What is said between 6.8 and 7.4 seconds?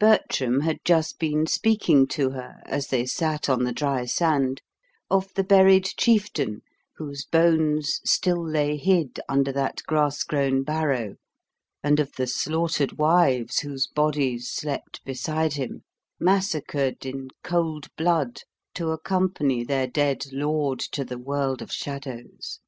whose